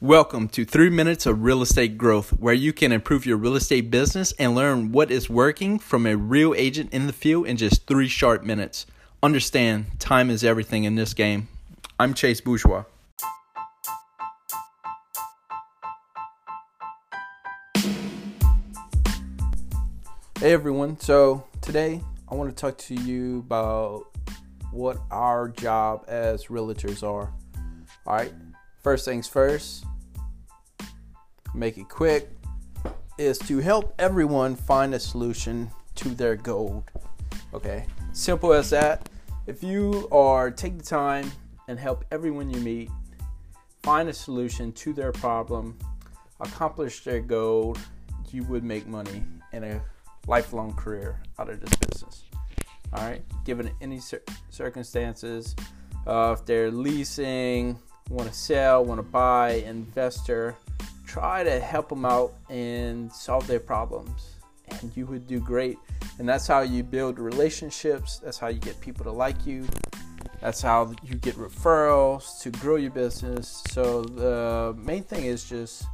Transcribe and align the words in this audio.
Welcome 0.00 0.46
to 0.50 0.64
3 0.64 0.90
Minutes 0.90 1.26
of 1.26 1.42
Real 1.42 1.60
Estate 1.60 1.98
Growth, 1.98 2.30
where 2.30 2.54
you 2.54 2.72
can 2.72 2.92
improve 2.92 3.26
your 3.26 3.36
real 3.36 3.56
estate 3.56 3.90
business 3.90 4.30
and 4.38 4.54
learn 4.54 4.92
what 4.92 5.10
is 5.10 5.28
working 5.28 5.80
from 5.80 6.06
a 6.06 6.16
real 6.16 6.54
agent 6.54 6.94
in 6.94 7.08
the 7.08 7.12
field 7.12 7.48
in 7.48 7.56
just 7.56 7.84
3 7.88 8.06
short 8.06 8.46
minutes. 8.46 8.86
Understand, 9.24 9.98
time 9.98 10.30
is 10.30 10.44
everything 10.44 10.84
in 10.84 10.94
this 10.94 11.14
game. 11.14 11.48
I'm 11.98 12.14
Chase 12.14 12.40
Bourgeois. 12.40 12.84
Hey 20.38 20.52
everyone, 20.52 21.00
so 21.00 21.42
today 21.60 22.00
I 22.28 22.36
want 22.36 22.50
to 22.50 22.54
talk 22.54 22.78
to 22.78 22.94
you 22.94 23.40
about 23.40 24.04
what 24.70 24.98
our 25.10 25.48
job 25.48 26.04
as 26.06 26.44
realtors 26.44 27.02
are. 27.02 27.32
All 28.06 28.14
right, 28.14 28.32
first 28.88 29.04
things 29.04 29.28
first, 29.28 29.84
make 31.54 31.76
it 31.76 31.90
quick, 31.90 32.30
is 33.18 33.38
to 33.38 33.58
help 33.58 33.92
everyone 33.98 34.56
find 34.56 34.94
a 34.94 34.98
solution 34.98 35.70
to 35.94 36.08
their 36.08 36.36
goal. 36.36 36.82
Okay, 37.52 37.84
simple 38.14 38.50
as 38.54 38.70
that. 38.70 39.10
If 39.46 39.62
you 39.62 40.08
are 40.10 40.50
take 40.50 40.78
the 40.78 40.82
time 40.82 41.30
and 41.68 41.78
help 41.78 42.02
everyone 42.10 42.48
you 42.48 42.60
meet 42.62 42.90
find 43.82 44.08
a 44.08 44.14
solution 44.14 44.72
to 44.72 44.94
their 44.94 45.12
problem, 45.12 45.78
accomplish 46.40 47.04
their 47.04 47.20
goal, 47.20 47.76
you 48.30 48.42
would 48.44 48.64
make 48.64 48.86
money 48.86 49.22
in 49.52 49.64
a 49.64 49.82
lifelong 50.26 50.72
career 50.72 51.20
out 51.38 51.50
of 51.50 51.60
this 51.60 51.74
business. 51.74 52.24
All 52.94 53.06
right, 53.06 53.22
given 53.44 53.70
any 53.82 54.00
circumstances, 54.48 55.54
uh, 56.06 56.34
if 56.38 56.46
they're 56.46 56.70
leasing, 56.70 57.78
want 58.08 58.28
to 58.28 58.34
sell, 58.34 58.84
want 58.84 58.98
to 58.98 59.02
buy, 59.02 59.62
investor, 59.66 60.56
try 61.06 61.42
to 61.44 61.60
help 61.60 61.88
them 61.88 62.04
out 62.04 62.34
and 62.48 63.12
solve 63.12 63.46
their 63.46 63.60
problems. 63.60 64.36
And 64.80 64.94
you 64.96 65.06
would 65.06 65.26
do 65.26 65.40
great. 65.40 65.78
And 66.18 66.28
that's 66.28 66.46
how 66.46 66.60
you 66.60 66.82
build 66.82 67.18
relationships. 67.18 68.18
That's 68.18 68.38
how 68.38 68.48
you 68.48 68.60
get 68.60 68.80
people 68.80 69.04
to 69.04 69.12
like 69.12 69.46
you. 69.46 69.66
That's 70.40 70.62
how 70.62 70.94
you 71.02 71.16
get 71.16 71.34
referrals 71.34 72.40
to 72.42 72.50
grow 72.50 72.76
your 72.76 72.90
business. 72.90 73.64
So 73.70 74.02
the 74.02 74.76
main 74.78 75.02
thing 75.02 75.24
is 75.24 75.48
just 75.48 75.84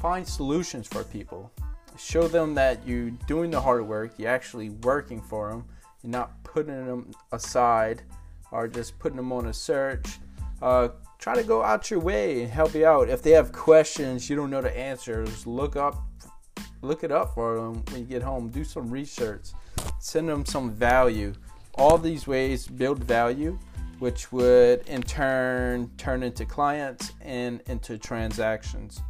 find 0.00 0.26
solutions 0.26 0.86
for 0.86 1.04
people. 1.04 1.52
Show 1.96 2.26
them 2.26 2.54
that 2.54 2.86
you're 2.86 3.10
doing 3.28 3.50
the 3.50 3.60
hard 3.60 3.86
work, 3.86 4.14
you're 4.18 4.30
actually 4.30 4.70
working 4.70 5.20
for 5.20 5.50
them, 5.50 5.64
you're 6.02 6.10
not 6.10 6.42
putting 6.42 6.84
them 6.84 7.12
aside 7.30 8.02
or 8.50 8.66
just 8.66 8.98
putting 8.98 9.16
them 9.16 9.32
on 9.32 9.46
a 9.46 9.52
search. 9.52 10.18
Uh, 10.60 10.88
try 11.24 11.34
to 11.34 11.42
go 11.42 11.62
out 11.62 11.90
your 11.90 12.00
way 12.00 12.42
and 12.42 12.52
help 12.52 12.74
you 12.74 12.84
out. 12.84 13.08
If 13.08 13.22
they 13.22 13.30
have 13.30 13.50
questions 13.50 14.28
you 14.28 14.36
don't 14.36 14.50
know 14.50 14.60
the 14.60 14.76
answers, 14.76 15.46
look 15.46 15.74
up 15.74 15.96
look 16.82 17.02
it 17.02 17.10
up 17.10 17.32
for 17.32 17.56
them 17.56 17.82
when 17.88 18.02
you 18.02 18.06
get 18.06 18.22
home. 18.22 18.50
Do 18.50 18.62
some 18.62 18.90
research. 18.90 19.46
Send 20.00 20.28
them 20.28 20.44
some 20.44 20.70
value. 20.70 21.32
All 21.76 21.96
these 21.96 22.26
ways 22.26 22.66
build 22.66 23.02
value, 23.02 23.58
which 24.00 24.32
would 24.32 24.86
in 24.86 25.02
turn 25.02 25.90
turn 25.96 26.22
into 26.22 26.44
clients 26.44 27.12
and 27.22 27.62
into 27.68 27.96
transactions. 27.96 29.00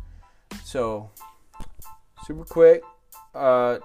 So, 0.64 1.10
super 2.24 2.44
quick. 2.44 2.84
Uh, 3.34 3.78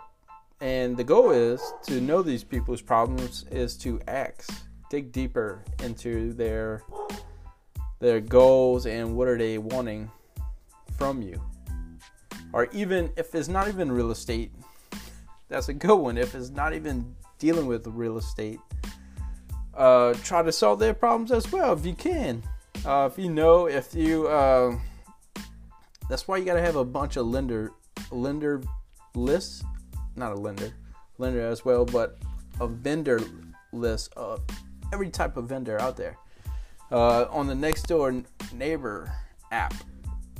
and 0.61 0.95
the 0.95 1.03
goal 1.03 1.31
is 1.31 1.73
to 1.88 1.99
know 1.99 2.21
these 2.21 2.43
people's 2.43 2.83
problems 2.83 3.45
is 3.49 3.75
to 3.77 3.99
ask, 4.08 4.52
dig 4.91 5.11
deeper 5.11 5.64
into 5.81 6.33
their 6.33 6.83
their 8.00 8.22
goals 8.22 8.86
and 8.86 9.16
what 9.16 9.28
are 9.28 9.38
they 9.38 9.58
wanting 9.58 10.09
from 10.97 11.22
you. 11.22 11.42
Or 12.53 12.67
even 12.72 13.11
if 13.16 13.36
it's 13.36 13.47
not 13.47 13.67
even 13.67 13.92
real 13.92 14.11
estate, 14.11 14.52
that's 15.50 15.69
a 15.69 15.73
good 15.73 15.95
one. 15.95 16.17
If 16.17 16.33
it's 16.33 16.50
not 16.50 16.73
even 16.73 17.16
dealing 17.38 17.67
with 17.67 17.86
real 17.88 18.17
estate, 18.17 18.59
uh, 19.76 20.14
try 20.23 20.42
to 20.42 20.52
solve 20.52 20.80
their 20.80 20.93
problems 20.93 21.32
as 21.32 21.52
well 21.52 21.73
if 21.73 21.86
you 21.86 21.93
can. 21.93 22.43
Uh, 22.86 23.09
if 23.11 23.21
you 23.21 23.30
know, 23.30 23.67
if 23.67 23.93
you, 23.93 24.27
uh, 24.27 24.77
that's 26.09 26.27
why 26.27 26.38
you 26.38 26.45
gotta 26.45 26.61
have 26.61 26.76
a 26.76 26.86
bunch 26.86 27.17
of 27.17 27.27
lender, 27.27 27.71
lender 28.11 28.61
lists, 29.15 29.64
not 30.15 30.32
a 30.32 30.36
lender, 30.36 30.73
lender 31.17 31.42
as 31.42 31.65
well, 31.65 31.86
but 31.86 32.17
a 32.59 32.67
vendor 32.67 33.21
list 33.71 34.14
of 34.15 34.42
every 34.92 35.09
type 35.09 35.38
of 35.38 35.48
vendor 35.48 35.80
out 35.80 35.95
there 35.95 36.17
uh, 36.92 37.26
on 37.30 37.48
the 37.48 37.55
next 37.55 37.83
door 37.83 38.23
neighbor 38.54 39.11
app 39.52 39.73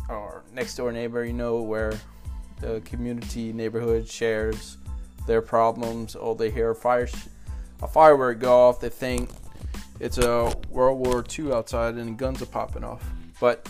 or 0.10 0.44
next 0.54 0.76
door 0.76 0.92
neighbor 0.92 1.24
you 1.24 1.34
know 1.34 1.62
where 1.62 1.94
the 2.62 2.82
community 2.82 3.54
neighborhood 3.54 4.08
shares 4.08 4.78
their 5.28 5.42
problems 5.42 6.16
or 6.16 6.36
they 6.36 6.50
hear 6.50 6.72
a 6.72 6.76
fire 6.76 7.08
a 7.82 7.88
firework 7.88 8.40
go 8.40 8.68
off 8.68 8.80
they 8.80 8.90
think 8.90 9.30
it's 10.00 10.18
a 10.18 10.54
world 10.70 11.06
war 11.06 11.24
ii 11.38 11.52
outside 11.52 11.96
and 11.96 12.18
guns 12.18 12.42
are 12.42 12.46
popping 12.46 12.84
off. 12.84 13.04
But 13.40 13.68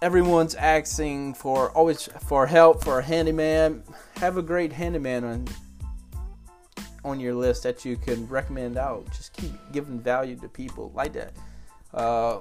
everyone's 0.00 0.54
asking 0.54 1.34
for 1.34 1.70
always 1.72 2.08
for 2.26 2.46
help 2.46 2.82
for 2.82 3.00
a 3.00 3.02
handyman. 3.02 3.82
Have 4.16 4.38
a 4.38 4.42
great 4.42 4.72
handyman 4.72 5.24
on 5.24 5.48
on 7.04 7.20
your 7.20 7.34
list 7.34 7.62
that 7.62 7.84
you 7.84 7.96
can 7.96 8.26
recommend 8.28 8.76
out. 8.76 9.06
Just 9.12 9.34
keep 9.34 9.52
giving 9.72 10.00
value 10.00 10.36
to 10.36 10.48
people 10.48 10.92
like 10.94 11.12
that 11.12 11.32
uh, 11.94 12.40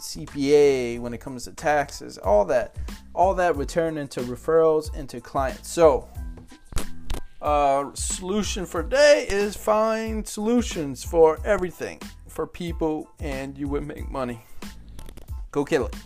CPA, 0.00 1.00
when 1.00 1.14
it 1.14 1.20
comes 1.20 1.44
to 1.44 1.52
taxes, 1.52 2.18
all 2.18 2.44
that, 2.46 2.76
all 3.14 3.34
that 3.34 3.56
return 3.56 3.96
into 3.96 4.20
referrals 4.20 4.94
into 4.94 5.20
clients. 5.20 5.70
So, 5.70 6.08
uh, 7.40 7.90
solution 7.94 8.66
for 8.66 8.82
day 8.82 9.26
is 9.28 9.56
find 9.56 10.26
solutions 10.26 11.04
for 11.04 11.38
everything 11.44 12.00
for 12.28 12.46
people, 12.46 13.08
and 13.18 13.56
you 13.56 13.68
would 13.68 13.86
make 13.86 14.10
money. 14.10 14.44
Go 15.50 15.64
kill 15.64 15.86
it. 15.86 15.96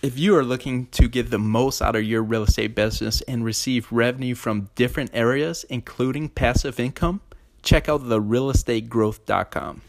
If 0.00 0.16
you 0.16 0.36
are 0.36 0.44
looking 0.44 0.86
to 0.92 1.08
get 1.08 1.30
the 1.30 1.40
most 1.40 1.82
out 1.82 1.96
of 1.96 2.04
your 2.04 2.22
real 2.22 2.44
estate 2.44 2.76
business 2.76 3.20
and 3.22 3.44
receive 3.44 3.90
revenue 3.90 4.36
from 4.36 4.70
different 4.76 5.10
areas, 5.12 5.64
including 5.68 6.28
passive 6.28 6.78
income, 6.78 7.20
check 7.62 7.88
out 7.88 8.02
therealestategrowth.com. 8.02 9.80